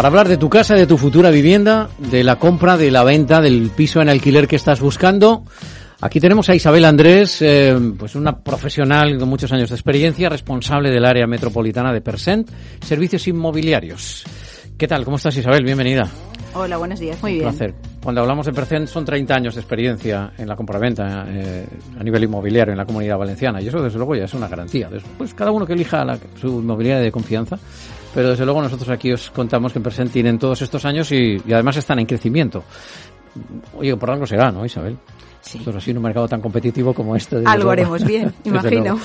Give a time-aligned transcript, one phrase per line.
[0.00, 3.42] Para hablar de tu casa, de tu futura vivienda, de la compra, de la venta,
[3.42, 5.44] del piso en alquiler que estás buscando.
[6.00, 10.88] Aquí tenemos a Isabel Andrés, eh, pues una profesional con muchos años de experiencia, responsable
[10.88, 12.48] del área metropolitana de Percent,
[12.80, 14.24] servicios inmobiliarios.
[14.78, 15.04] ¿Qué tal?
[15.04, 15.64] ¿Cómo estás, Isabel?
[15.64, 16.08] Bienvenida.
[16.54, 17.20] Hola, buenos días.
[17.20, 17.44] Muy bien.
[17.44, 17.74] Un placer.
[18.02, 21.66] Cuando hablamos de Percent son 30 años de experiencia en la compraventa eh,
[21.98, 24.88] a nivel inmobiliario en la comunidad valenciana y eso desde luego ya es una garantía.
[25.18, 27.58] Pues cada uno que elija la, su inmobiliaria de confianza,
[28.14, 31.40] pero desde luego nosotros aquí os contamos que en Percent tienen todos estos años y,
[31.46, 32.64] y además están en crecimiento.
[33.76, 34.96] Oye, por algo será, ¿no, Isabel?
[35.40, 35.58] Sí.
[35.58, 37.42] Nosotros así en un mercado tan competitivo como este.
[37.44, 38.98] Algo haremos bien, imagino.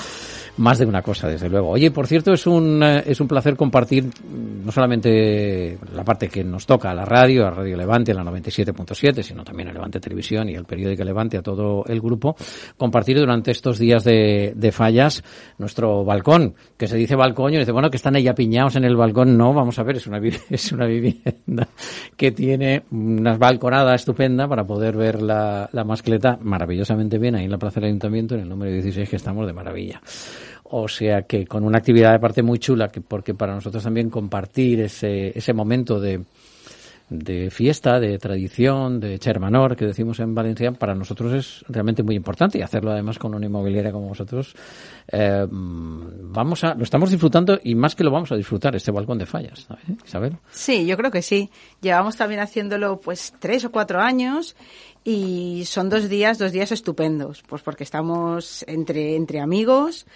[0.58, 1.68] Más de una cosa, desde luego.
[1.68, 6.28] Oye, por cierto, es un, eh, es un placer compartir mm, no solamente la parte
[6.28, 9.72] que nos toca a la radio, a Radio Levante, a la 97.7, sino también a
[9.72, 12.36] Levante Televisión y al periódico Levante, a todo el grupo,
[12.78, 15.22] compartir durante estos días de, de fallas
[15.58, 18.96] nuestro balcón, que se dice balcón y dice, bueno, que están ahí apiñados en el
[18.96, 19.36] balcón.
[19.36, 21.68] No, vamos a ver, es una, es una vivienda
[22.16, 27.50] que tiene una balconada estupenda para poder ver la, la mascleta maravillosamente bien ahí en
[27.50, 30.00] la Plaza del Ayuntamiento, en el número 16, que estamos de maravilla.
[30.70, 34.10] O sea que con una actividad de parte muy chula, que porque para nosotros también
[34.10, 36.24] compartir ese, ese momento de,
[37.08, 42.16] de fiesta, de tradición, de chermanor, que decimos en Valencia, para nosotros es realmente muy
[42.16, 44.54] importante y hacerlo además con una inmobiliaria como vosotros,
[45.08, 49.18] eh, vamos a, lo estamos disfrutando y más que lo vamos a disfrutar, este balcón
[49.18, 50.36] de fallas, ¿sabes, Isabel?
[50.50, 51.50] Sí, yo creo que sí.
[51.80, 54.56] Llevamos también haciéndolo pues tres o cuatro años
[55.04, 60.06] y son dos días, dos días estupendos, pues porque estamos entre, entre amigos,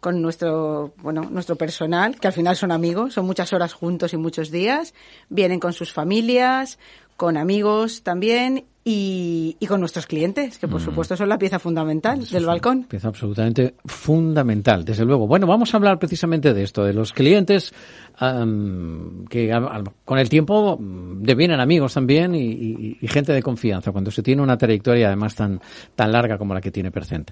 [0.00, 4.16] con nuestro, bueno, nuestro personal, que al final son amigos, son muchas horas juntos y
[4.16, 4.94] muchos días,
[5.28, 6.78] vienen con sus familias,
[7.16, 12.24] con amigos también y, y con nuestros clientes, que por supuesto son la pieza fundamental
[12.28, 12.84] del balcón.
[12.84, 15.26] Pieza absolutamente fundamental, desde luego.
[15.26, 17.72] Bueno, vamos a hablar precisamente de esto, de los clientes
[18.18, 23.32] am, que a- a- con el tiempo mm, devienen amigos también y, y- y gente
[23.32, 25.60] de confianza cuando se tiene una trayectoria además tan,
[25.94, 27.30] tan larga como la que tiene Percent.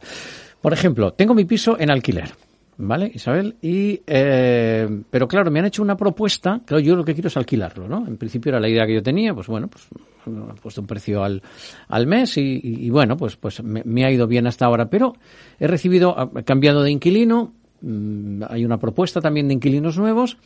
[0.61, 2.33] Por ejemplo, tengo mi piso en alquiler.
[2.77, 3.57] ¿Vale, Isabel?
[3.63, 7.37] Y, eh, pero claro, me han hecho una propuesta, claro, yo lo que quiero es
[7.37, 8.07] alquilarlo, ¿no?
[8.07, 9.87] En principio era la idea que yo tenía, pues bueno, pues
[10.27, 11.43] he puesto un precio al,
[11.89, 15.15] al mes y, bueno, pues, pues me, me ha ido bien hasta ahora, pero
[15.61, 20.39] he recibido, he cambiado de inquilino, mm, hay una propuesta también de inquilinos nuevos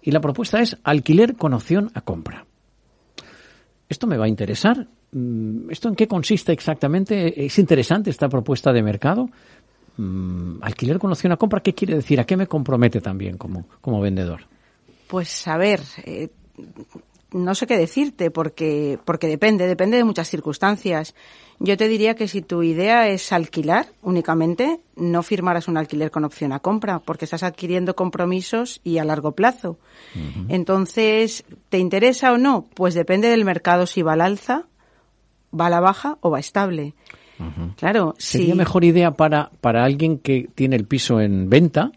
[0.00, 2.46] y la propuesta es alquiler con opción a compra.
[3.88, 4.88] ¿Esto me va a interesar?
[5.12, 7.44] Mm, ¿Esto en qué consiste exactamente?
[7.44, 9.28] ¿Es interesante esta propuesta de mercado?
[9.96, 12.18] Mm, alquiler con opción a compra, ¿qué quiere decir?
[12.18, 14.42] ¿A qué me compromete también como, como vendedor?
[15.06, 16.30] Pues a ver, eh,
[17.30, 21.14] no sé qué decirte porque porque depende, depende de muchas circunstancias.
[21.60, 26.24] Yo te diría que si tu idea es alquilar únicamente, no firmarás un alquiler con
[26.24, 29.78] opción a compra porque estás adquiriendo compromisos y a largo plazo.
[30.48, 32.66] Entonces, ¿te interesa o no?
[32.74, 34.64] Pues depende del mercado si va al alza,
[35.58, 36.94] va a la baja o va estable.
[37.76, 41.90] Claro, Sería si mejor idea para, para alguien que tiene el piso en venta,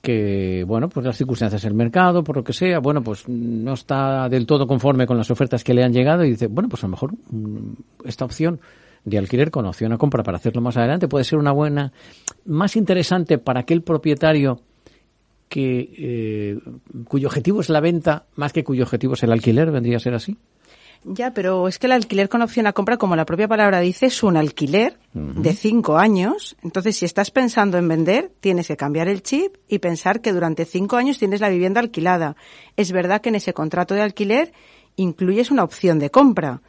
[0.00, 4.28] que, bueno, pues las circunstancias del mercado, por lo que sea, bueno, pues no está
[4.28, 6.86] del todo conforme con las ofertas que le han llegado y dice, bueno, pues a
[6.86, 7.72] lo mejor mm,
[8.04, 8.60] esta opción
[9.04, 11.92] de alquiler con opción a compra para hacerlo más adelante puede ser una buena,
[12.44, 14.60] más interesante para aquel propietario
[15.48, 16.58] que eh,
[17.06, 20.14] cuyo objetivo es la venta más que cuyo objetivo es el alquiler, vendría a ser
[20.14, 20.36] así.
[21.04, 24.06] Ya, pero es que el alquiler con opción a compra, como la propia palabra dice,
[24.06, 26.56] es un alquiler de cinco años.
[26.62, 30.64] Entonces, si estás pensando en vender, tienes que cambiar el chip y pensar que durante
[30.64, 32.36] cinco años tienes la vivienda alquilada.
[32.76, 34.52] Es verdad que en ese contrato de alquiler
[34.96, 36.62] incluyes una opción de compra,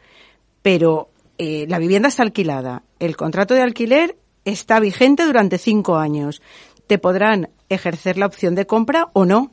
[0.62, 2.84] pero eh, la vivienda está alquilada.
[2.98, 6.40] El contrato de alquiler está vigente durante cinco años.
[6.86, 9.52] Te podrán ejercer la opción de compra o no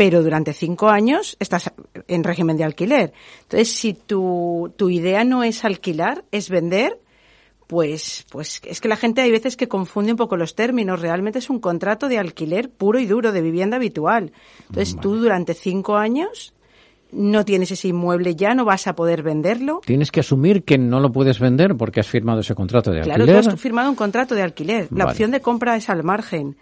[0.00, 1.70] pero durante cinco años estás
[2.08, 3.12] en régimen de alquiler.
[3.42, 6.98] Entonces, si tu, tu idea no es alquilar, es vender,
[7.66, 11.02] pues, pues es que la gente hay veces que confunde un poco los términos.
[11.02, 14.32] Realmente es un contrato de alquiler puro y duro, de vivienda habitual.
[14.70, 16.54] Entonces, tú durante cinco años
[17.12, 19.82] no tienes ese inmueble ya, no vas a poder venderlo.
[19.84, 23.24] Tienes que asumir que no lo puedes vender porque has firmado ese contrato de Claro,
[23.24, 23.44] alquiler.
[23.44, 24.88] tú has firmado un contrato de alquiler.
[24.92, 25.10] La Vale.
[25.10, 26.56] opción de compra es al margen.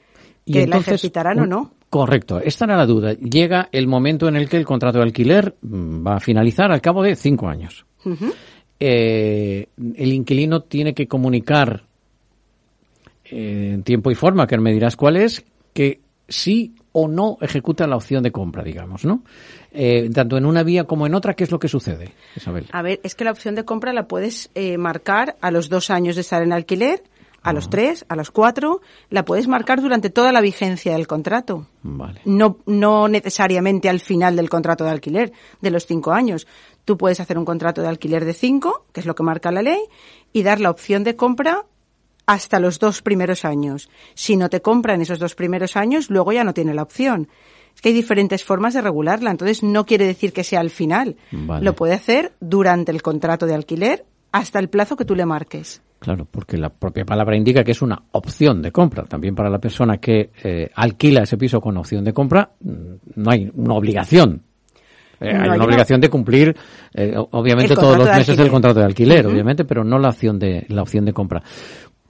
[0.44, 1.77] Que la ejercitarán o no.
[1.90, 3.14] Correcto, esta era la duda.
[3.14, 6.81] Llega el momento en el que el contrato de alquiler mm, va a finalizar al
[6.81, 7.87] cabo de cinco años.
[8.81, 11.85] Eh, el inquilino tiene que comunicar
[13.25, 17.87] eh, en tiempo y forma, que me dirás cuál es, que sí o no ejecuta
[17.87, 19.23] la opción de compra, digamos, ¿no?
[19.73, 22.67] Eh, tanto en una vía como en otra, ¿qué es lo que sucede, Isabel?
[22.73, 25.90] A ver, es que la opción de compra la puedes eh, marcar a los dos
[25.90, 27.02] años de estar en alquiler,
[27.43, 28.81] a los tres, a los cuatro,
[29.11, 31.67] la puedes marcar durante toda la vigencia del contrato.
[32.25, 36.46] No, no necesariamente al final del contrato de alquiler, de los cinco años.
[36.85, 39.62] Tú puedes hacer un contrato de alquiler de cinco, que es lo que marca la
[39.62, 39.81] ley,
[40.32, 41.64] y dar la opción de compra
[42.26, 43.88] hasta los dos primeros años.
[44.14, 47.29] Si no te compra en esos dos primeros años, luego ya no tiene la opción.
[47.75, 51.17] Es que hay diferentes formas de regularla, entonces no quiere decir que sea al final.
[51.31, 55.81] Lo puede hacer durante el contrato de alquiler hasta el plazo que tú le marques.
[55.99, 59.05] Claro, porque la propia palabra indica que es una opción de compra.
[59.05, 62.71] También para la persona que eh, alquila ese piso con opción de compra, mm,
[63.17, 64.43] no hay una obligación.
[65.21, 66.55] Eh, hay una obligación de cumplir,
[66.95, 70.65] eh, obviamente, todos los meses del contrato de alquiler, obviamente, pero no la opción de,
[70.69, 71.43] la opción de compra.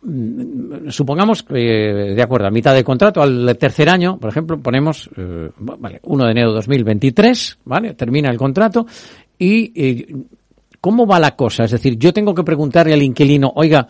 [0.02, 5.08] Mm, supongamos que, de acuerdo, a mitad de contrato, al tercer año, por ejemplo, ponemos,
[5.56, 7.94] vale, 1 de enero de 2023, ¿vale?
[7.94, 8.84] Termina el contrato
[9.38, 10.26] y
[10.80, 11.64] ¿Cómo va la cosa?
[11.64, 13.86] Es decir, yo tengo que preguntarle al inquilino, oiga,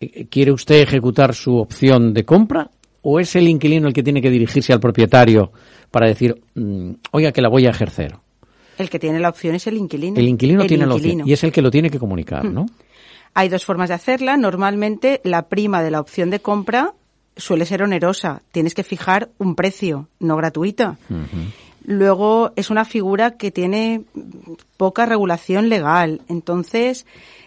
[0.00, 2.70] eh, ¿quiere usted ejecutar su opción de compra?
[3.02, 5.52] ¿O es el inquilino el que tiene que dirigirse al propietario
[5.90, 8.16] para decir, mm, oiga, que la voy a ejercer?
[8.78, 10.18] El que tiene la opción es el inquilino.
[10.18, 12.64] El inquilino tiene la opción y es el que lo tiene que comunicar, ¿no?
[12.64, 12.70] Hmm.
[13.32, 14.36] Hay dos formas de hacerla.
[14.36, 16.94] Normalmente la prima de la opción de compra
[17.36, 18.42] suele ser onerosa.
[18.50, 20.98] Tienes que fijar un precio, no gratuita.
[21.88, 24.02] Luego es una figura que tiene
[24.76, 27.06] poca regulación legal, entonces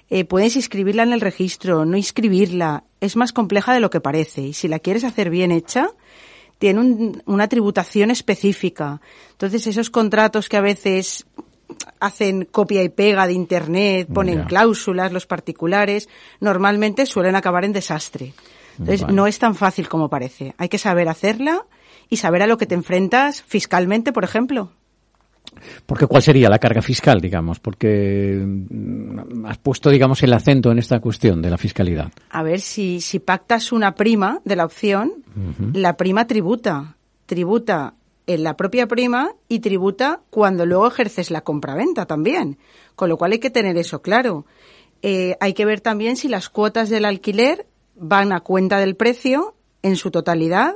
[0.09, 2.85] eh, puedes inscribirla en el registro, no inscribirla.
[3.01, 5.89] Es más compleja de lo que parece y si la quieres hacer bien hecha,
[6.57, 9.01] tiene una tributación específica.
[9.31, 11.25] Entonces esos contratos que a veces
[11.99, 16.07] hacen copia y pega de Internet, ponen cláusulas, los particulares,
[16.39, 18.33] normalmente suelen acabar en desastre.
[18.79, 20.55] Entonces no es tan fácil como parece.
[20.57, 21.65] Hay que saber hacerla
[22.09, 24.71] y saber a lo que te enfrentas fiscalmente, por ejemplo.
[25.85, 27.59] Porque ¿cuál sería la carga fiscal, digamos?
[27.59, 32.11] Porque mm, has puesto, digamos, el acento en esta cuestión de la fiscalidad.
[32.29, 35.23] A ver, si, si pactas una prima de la opción,
[35.73, 36.95] la prima tributa.
[37.25, 37.95] Tributa
[38.27, 42.57] en la propia prima y tributa cuando luego ejerces la compraventa también.
[42.95, 44.45] Con lo cual hay que tener eso claro.
[45.01, 47.65] Eh, hay que ver también si las cuotas del alquiler
[47.95, 50.75] van a cuenta del precio en su totalidad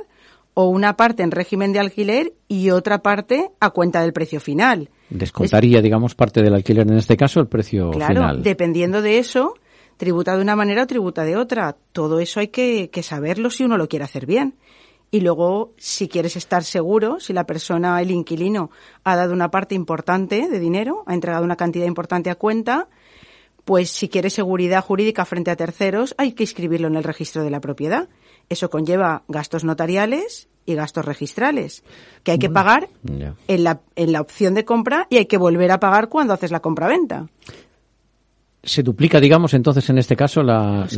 [0.54, 4.88] o una parte en régimen de alquiler y otra parte a cuenta del precio final.
[5.10, 8.42] Descontaría, digamos, parte del alquiler en este caso el precio claro, final.
[8.42, 9.54] dependiendo de eso,
[9.96, 11.76] tributa de una manera o tributa de otra.
[11.92, 14.54] Todo eso hay que, que saberlo si uno lo quiere hacer bien.
[15.10, 18.70] Y luego, si quieres estar seguro, si la persona, el inquilino,
[19.04, 22.88] ha dado una parte importante de dinero, ha entregado una cantidad importante a cuenta,
[23.64, 27.50] pues si quieres seguridad jurídica frente a terceros, hay que inscribirlo en el registro de
[27.50, 28.08] la propiedad.
[28.48, 31.84] Eso conlleva gastos notariales y gastos registrales,
[32.22, 32.88] que hay que pagar
[33.48, 36.50] en, la, en la opción de compra y hay que volver a pagar cuando haces
[36.50, 37.26] la compra-venta.
[38.62, 40.88] Se duplica, digamos, entonces en este caso la,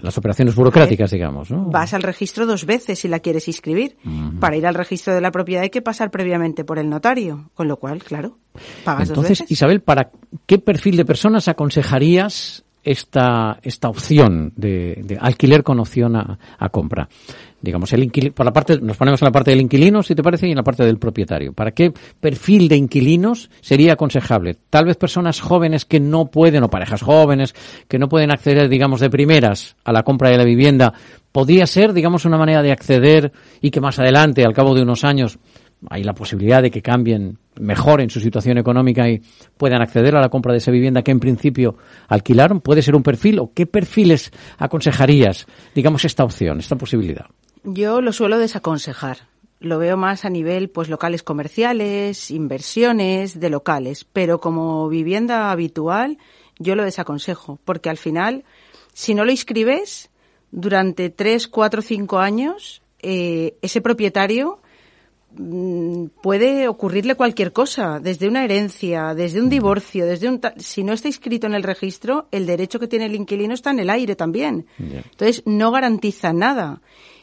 [0.00, 1.50] las operaciones burocráticas, digamos.
[1.50, 1.66] ¿no?
[1.66, 3.98] Vas al registro dos veces si la quieres inscribir.
[4.40, 7.68] Para ir al registro de la propiedad hay que pasar previamente por el notario, con
[7.68, 8.38] lo cual, claro,
[8.82, 9.50] pagas entonces, dos veces.
[9.50, 10.10] Isabel, ¿para
[10.46, 17.08] qué perfil de personas aconsejarías esta, esta opción de, alquiler con opción a, compra.
[17.60, 20.46] Digamos, el por la parte, nos ponemos en la parte del inquilino, si te parece,
[20.46, 21.54] y en la parte del propietario.
[21.54, 24.56] ¿Para qué perfil de inquilinos sería aconsejable?
[24.68, 27.54] Tal vez personas jóvenes que no pueden, o parejas jóvenes,
[27.88, 30.92] que no pueden acceder, digamos, de primeras a la compra de la vivienda.
[31.32, 33.32] ¿Podría ser, digamos, una manera de acceder
[33.62, 35.38] y que más adelante, al cabo de unos años,
[35.90, 39.22] hay la posibilidad de que cambien, mejoren su situación económica y
[39.56, 41.76] puedan acceder a la compra de esa vivienda que en principio
[42.08, 42.60] alquilaron?
[42.60, 47.26] ¿Puede ser un perfil o qué perfiles aconsejarías, digamos, esta opción, esta posibilidad?
[47.64, 49.28] Yo lo suelo desaconsejar.
[49.60, 56.18] Lo veo más a nivel, pues, locales comerciales, inversiones de locales, pero como vivienda habitual,
[56.58, 58.44] yo lo desaconsejo, porque al final,
[58.92, 60.10] si no lo inscribes,
[60.50, 64.60] durante tres, cuatro, cinco años, eh, ese propietario
[66.22, 71.08] puede ocurrirle cualquier cosa, desde una herencia, desde un divorcio, desde un si no está
[71.08, 74.66] inscrito en el registro, el derecho que tiene el inquilino está en el aire también.
[74.78, 76.80] Entonces no garantiza nada.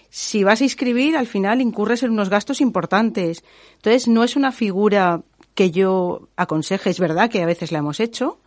[0.09, 3.43] Si vas a inscribir, al final incurres en unos gastos importantes.
[3.75, 5.23] Entonces no es una figura
[5.55, 8.39] que yo aconseje, es verdad que a veces la hemos hecho,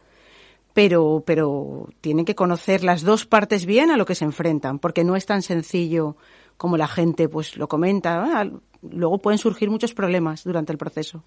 [0.73, 5.05] pero, pero tienen que conocer las dos partes bien a lo que se enfrentan, porque
[5.05, 6.17] no es tan sencillo
[6.57, 8.41] como la gente pues lo comenta.
[8.41, 8.51] Ah,
[8.91, 11.25] luego pueden surgir muchos problemas durante el proceso.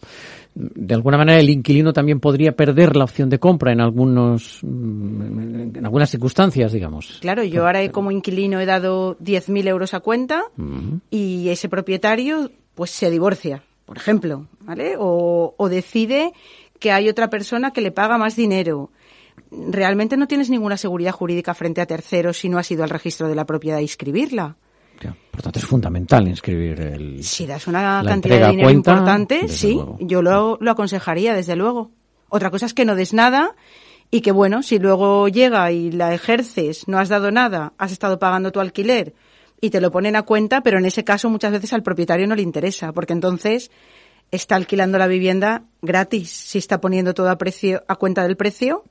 [0.53, 5.81] De alguna manera, el inquilino también podría perder la opción de compra en algunos, en
[5.83, 7.17] algunas circunstancias, digamos.
[7.21, 10.43] Claro, yo ahora como inquilino he dado 10.000 euros a cuenta
[11.09, 14.95] y ese propietario pues se divorcia, por ejemplo, ¿vale?
[14.99, 16.33] O, o decide
[16.79, 18.91] que hay otra persona que le paga más dinero
[19.51, 23.27] realmente no tienes ninguna seguridad jurídica frente a terceros si no has ido al registro
[23.27, 24.57] de la propiedad a inscribirla.
[25.31, 27.23] Por tanto, es fundamental inscribir el.
[27.23, 31.91] Si das una cantidad de dinero importante, sí, yo lo, lo aconsejaría, desde luego.
[32.29, 33.55] Otra cosa es que no des nada
[34.11, 38.19] y que, bueno, si luego llega y la ejerces, no has dado nada, has estado
[38.19, 39.13] pagando tu alquiler
[39.61, 42.35] y te lo ponen a cuenta, pero en ese caso muchas veces al propietario no
[42.35, 43.71] le interesa, porque entonces
[44.31, 48.83] está alquilando la vivienda gratis, si está poniendo todo a precio a cuenta del precio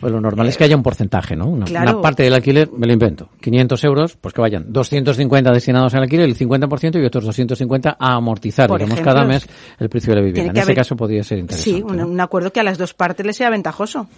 [0.00, 1.46] pues lo normal es que haya un porcentaje, ¿no?
[1.46, 6.02] Una, parte del alquiler, me lo invento, 500 euros, pues que vayan 250 destinados al
[6.02, 9.46] alquiler, el 50% y otros 250 a amortizar, digamos, cada mes
[9.78, 10.52] el precio de la vivienda.
[10.52, 11.78] En ese caso podría ser interesante.
[11.78, 14.08] Sí, un, acuerdo que a las dos partes les sea ventajoso.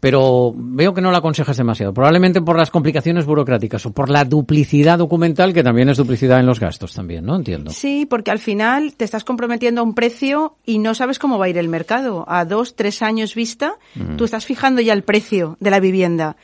[0.00, 4.24] Pero veo que no lo aconsejas demasiado, probablemente por las complicaciones burocráticas o por la
[4.24, 7.36] duplicidad documental, que también es duplicidad en los gastos también, ¿no?
[7.36, 7.70] Entiendo.
[7.70, 11.46] Sí, porque al final te estás comprometiendo a un precio y no sabes cómo va
[11.46, 12.24] a ir el mercado.
[12.28, 13.74] A dos, tres años vista,
[14.16, 16.36] tú estás fijando ya el precio de la vivienda.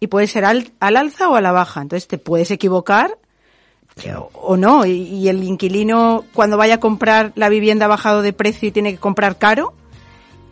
[0.00, 1.80] Y puede ser al, alza o a la baja.
[1.82, 3.18] Entonces te puedes equivocar
[4.34, 4.86] o no.
[4.86, 8.92] Y, el inquilino, cuando vaya a comprar la vivienda ha bajado de precio y tiene
[8.92, 9.74] que comprar caro,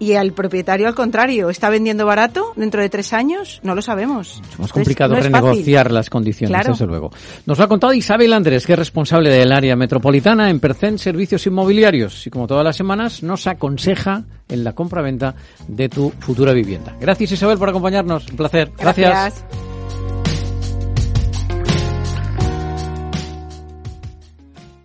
[0.00, 3.60] y al propietario, al contrario, ¿está vendiendo barato dentro de tres años?
[3.62, 4.42] No lo sabemos.
[4.50, 7.10] Es más complicado renegociar las condiciones, desde luego.
[7.46, 11.46] Nos lo ha contado Isabel Andrés, que es responsable del área metropolitana en Percent Servicios
[11.46, 12.26] Inmobiliarios.
[12.26, 15.34] Y como todas las semanas, nos aconseja en la compra-venta
[15.68, 16.96] de tu futura vivienda.
[16.98, 18.26] Gracias Isabel por acompañarnos.
[18.30, 18.72] Un placer.
[18.78, 19.44] Gracias.